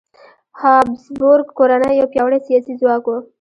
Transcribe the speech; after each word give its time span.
هابسبورګ 0.61 1.47
کورنۍ 1.57 1.93
یو 1.95 2.07
پیاوړی 2.13 2.39
سیاسي 2.47 2.73
ځواک 2.79 3.03
و. 3.07 3.11